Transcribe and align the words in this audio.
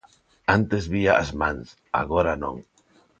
Antes 0.57 0.83
vía 0.93 1.13
as 1.23 1.29
mans, 1.41 1.67
agora 2.01 2.33
non. 2.43 2.55